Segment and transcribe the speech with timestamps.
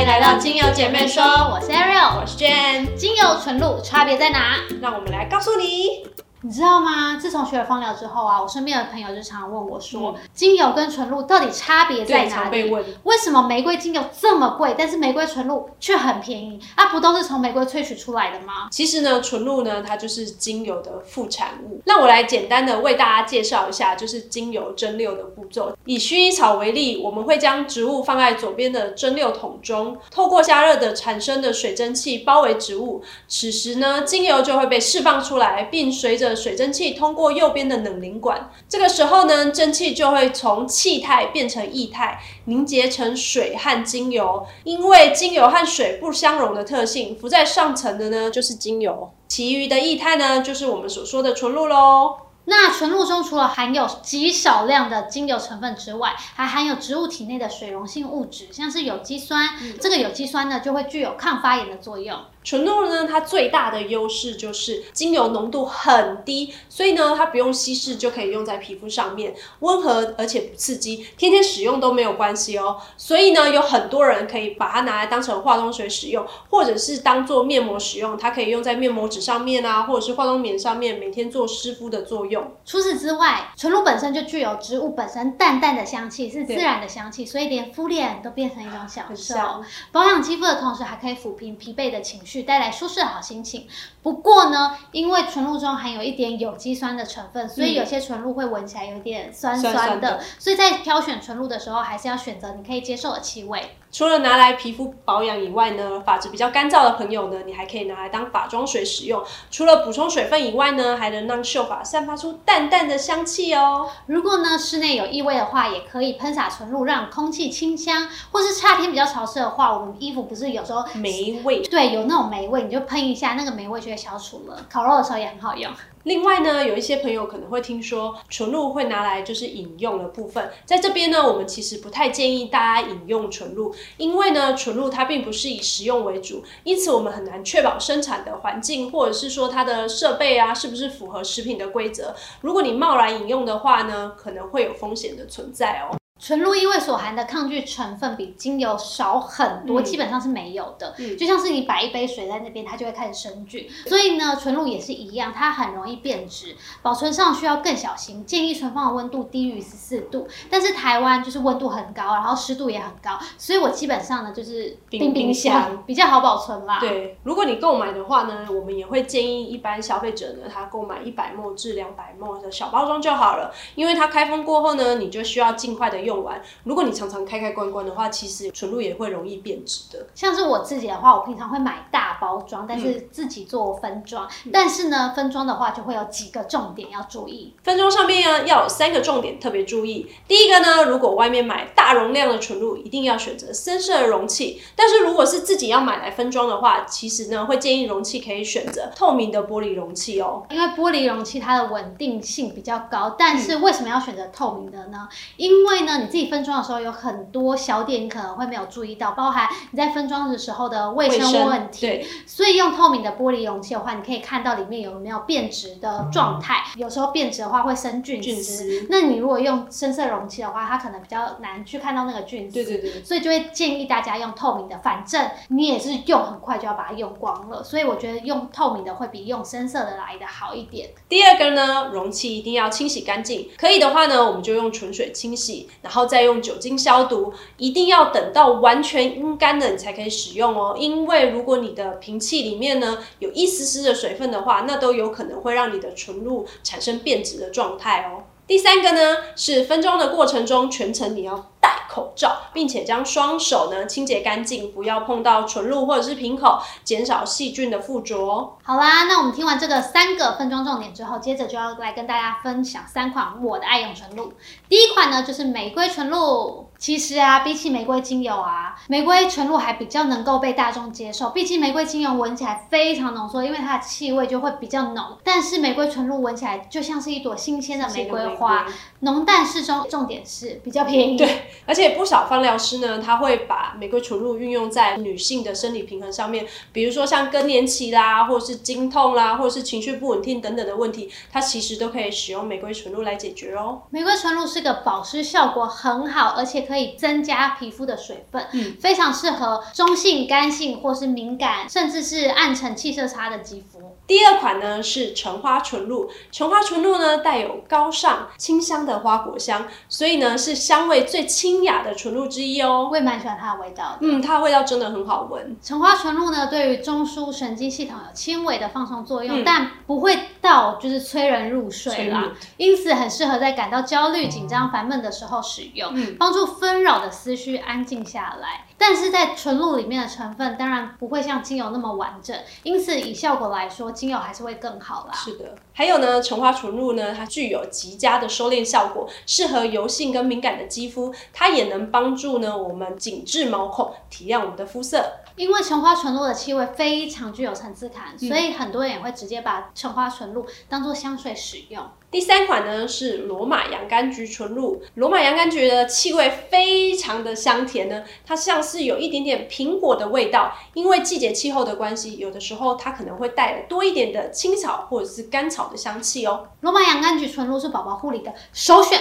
[0.00, 4.56] 迎来到精油姐妹说，我是 Ariel，我是 Jane，精油纯露差别在哪？
[4.80, 6.09] 让我们来告诉你。
[6.42, 7.16] 你知道吗？
[7.16, 12.72] 自从学了芳疗之后啊，我身边的朋友就常常问我说，精油跟纯露到底差别在哪里？
[13.04, 16.58] 为什么玫瑰精油这么贵，但是玫瑰纯露却很便宜？
[16.76, 18.68] 啊，不都是从玫瑰萃取出来的吗？
[18.70, 21.82] 其实呢，纯露呢，它就是精油的副产物。
[21.84, 25.76] 那我来简单的为大家介绍一下，就是精油蒸馏的步骤。
[25.84, 44.46] 以薰衣草为例，我们会将植物放在左边的蒸馏桶中，透过加热的产生的水蒸气包围植物，此时呢，精油就会被释放出来，并随着水蒸气通过右边的冷凝管，这个时候呢，蒸汽就会从气态变成液态，凝结成水和精油。
[44.64, 52.16] 因为精油和水不相容的特性，浮在上层的呢就是精油，其余的液态呢就是我们所说的纯露喽。
[52.46, 59.50] 那纯露中除了含有极少量的精油成分之外，还含有植物体内的水溶性物质，像是有机酸。
[59.78, 62.18] 这个有机酸呢，就会具有抗发炎的作用。
[62.42, 72.78] 纯露呢，它最大的优势就是精油浓度很低，所以呢，它不用稀释就可以用在皮肤上面，温和而且不刺激，天天使用都没有关系哦。
[72.96, 82.56] 所以呢，有很多人可以把它拿来当成化妆水使用，或者是当做面膜使用，它可以用在面膜纸上面啊，或者是化妆棉上面，每天做湿敷的作用。
[82.64, 89.34] 除此之外，纯露本身就具有植物本身淡淡的香气，是自然的香气，所以连敷脸都变成一种享受。
[89.92, 92.29] 保养肌肤的同时，还可以抚平疲惫的情绪。
[92.42, 93.66] 带来舒适的好心情。
[94.02, 100.20] 不过呢，因为纯露中含有一点有机酸的成分，所以有些纯露会闻起来有点酸酸的。
[100.38, 103.76] 所以在挑选纯露的时候，还是要选择你可以接受的气味。
[103.92, 109.22] 除了拿来皮肤保养以外呢，发质比较干燥的朋友呢，你还可以拿来当发妆水使用。
[109.50, 113.88] 除了补充水分以外呢，还能让秀发散发出淡淡的香气哦。
[114.06, 118.08] 如果呢室内有异味的话，也可以喷洒纯露，让空气清香。
[118.30, 121.60] 或是夏天比较潮湿的话，我们衣服不是有时候霉味？
[121.62, 124.56] 对，有那种霉味，你就喷一下，那个霉味就会消除了。
[124.70, 125.70] 烤肉的时候也很好用。
[126.04, 142.14] 另外呢，有一些朋友可能会听说纯露会拿来就是饮用的部分，在这边呢，我们其实不太建议大家饮用纯露，因为呢，纯露它并不是以食用为主，因此我们很难确保生产的环境或者是说它的设备啊是不是符合食品的规则。
[142.40, 145.99] 如果你贸然饮用的话呢，可能会有风险的存在哦。
[146.20, 150.94] 纯露因为所含的抗菌成分比精油少很多，基本上是没有的。
[151.18, 153.66] 就像是你摆一杯水在那边，它就会开始生菌。
[153.86, 158.22] 所以呢，纯露也是一样，它很容易变质，保存上需要更小心。
[158.26, 160.28] 建议存放的温度低于十四度。
[160.50, 166.80] 但是台湾就是温度很高，然后湿度也很高，所以我基本上呢就是冰冰箱比较好保存啦。
[166.80, 176.09] 对，如果你购买的话呢，我们也会建议一般消费者呢，他购买一百沫至两百沫的小包装就好了，因为它开封过后呢，你就需要尽快的用。
[176.10, 180.06] 用完，如果你常常开开关关的话，其实纯露也会容易变质的。
[180.12, 184.28] 像是我自己的话，我平常会买大包装，但是自己做分装。
[184.52, 187.54] 但是呢，分装的话就会有几个重点要注意。
[187.62, 190.10] 分装上面呢，要有三个重点特别注意。
[190.26, 194.60] 第一个呢，如果外面买大容量的纯露，一定要选择深色的容器。
[194.74, 200.44] 但是如果是自己要买来分装的话，其实呢，会建议容器可以选择透明的玻璃容器哦。
[200.50, 203.14] 因为玻璃容器它的稳定性比较高。
[203.16, 205.08] 但是为什么要选择透明的呢？
[205.36, 205.99] 因为呢。
[206.00, 211.86] 你自己分装的时候有很多小点，你可能会没有注意到，包含你在分装的时候的卫生问题。
[211.86, 216.64] 对，所以用透明的玻璃容器的话，你可以看到里面有没有变质的状态。
[216.76, 222.54] 有时候变质的话会生菌丝，那你如果用深色容器的话，它可能比较难去看到那个菌丝。
[222.54, 223.02] 对对对。
[223.04, 230.90] 所以就会建议大家用透明的，反正你也是用很快就要把它用光了，所以我觉得用透明的会比用深色的来的好一点。
[231.08, 235.68] 第二个呢，容器一定要清洗干净，可以的话呢，我们就用纯水清洗。
[235.82, 240.76] 然然后再用酒精消毒，一定要等到完全阴干了，你才可以使用哦。
[240.78, 248.22] 因为如果你的瓶器里面呢有一丝丝的水分的话，那都有可能会让你的唇露产生变质的状态哦。
[248.46, 251.50] 第三个呢是分装的过程中，全程你要。
[251.92, 258.56] 口罩，并且将双手呢清洁干净，不要碰到唇露或者是瓶口，减少细菌的附着。
[258.62, 264.32] 好啦，那我们听完这个三个分装重点之后，接着就要来跟大家分享三款我的爱用唇露。
[264.68, 266.68] 第一款呢就是玫瑰纯露。
[266.78, 271.28] 其实啊，比起玫瑰精油啊，玫瑰纯露还比较能够被大众接受。
[271.28, 275.18] 毕竟玫瑰精油闻起来非常浓缩，因为它的气味就会比较浓。
[275.22, 278.64] 但是玫瑰纯露闻起来就像是一朵新鲜的玫瑰花，
[279.00, 279.86] 浓淡适中。
[279.90, 281.16] 重点是比较便宜。
[281.18, 293.82] 对，而且不少芳疗师呢，他会把玫瑰纯露运用在女性的生理平衡上面，比如说像更年期啦，或者是经痛啦，或者是情绪不稳定等等的问题，它其实都可以使用玫瑰纯露来解决哦。
[293.90, 303.89] 玫瑰纯露是个保湿效果很好，而且可以增加皮肤的水分，嗯，非常适合中性、干性或是敏感，甚至是暗沉、气色差的肌肤。
[304.10, 312.88] 第二款呢是橙花纯露，橙花纯露呢带有高尚清香的花果香，所以呢是香味最清雅的纯露之一哦。
[312.90, 313.98] 我也蛮喜欢它的味道的。
[314.00, 315.56] 嗯，它的味道真的很好闻。
[315.62, 328.66] 橙花纯露呢，对于中枢神经系统有轻微的放松作用，嗯但不会到就是催人入睡啦，因此很适合在感到焦虑、紧张、烦闷的时候使用，嗯帮助纷扰的思绪安静下来。
[328.82, 335.12] 但是在纯露里面的成分当然不会像精油那么完整，因此以效果来说，精油还是会更好啦。
[335.12, 345.12] 是的，还有呢，橙花纯露呢，它具有极佳的收敛效果，适合油性跟敏感的肌肤，它也能帮助呢我们紧致毛孔，提亮我们的肤色。
[345.36, 351.86] 因为橙花纯露的气味非常具有层次感，嗯所以很多人也会直接把橙花纯露当做香水使用。
[352.10, 366.48] 第三款呢是罗马洋甘菊纯露，罗马洋甘菊的气味非常的香甜呢，它像是有一点点苹果的味道，因为季节气候的关系，有的时候它可能会带多一点的青草或者是甘草的香气哦。
[366.60, 369.00] 罗马洋甘菊纯露是宝宝护理的首选。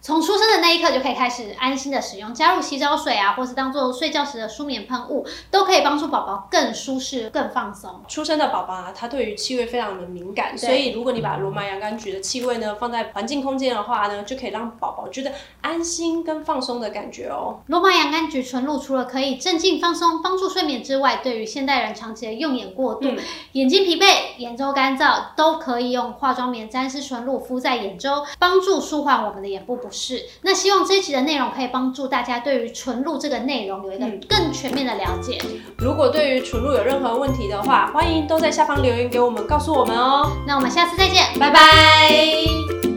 [0.00, 8.02] 从出生的那一刻就可以开始安心的使用，加入洗澡水啊，或是当做睡觉时的舒眠喷雾，都可以帮助宝宝更舒适、更放松。
[8.06, 17.60] 出生的宝宝啊，他对于气味非常的敏感，所以如果你把罗马洋甘菊的气味呢放在环境空间的话呢，就可以让宝宝觉得安心跟放松的感觉哦。
[17.66, 23.18] 罗马洋甘菊纯露除了可以镇静放松、帮助睡眠之外，对于现代人长期的用眼过度、嗯
[23.52, 30.22] 眼睛疲惫、眼周干燥，都可以用化妆棉沾湿纯露敷在眼周，帮助舒缓我们的眼部不适。
[30.42, 35.40] 那希望这一集的内容可以帮助大家对于纯露这个内容有一个嗯更全面的了解。
[35.78, 40.30] 如果对于纯露有任何问题的话，欢迎都在下方留言给我们，告诉我们哦。
[40.46, 42.87] 那我们下次再见，拜拜。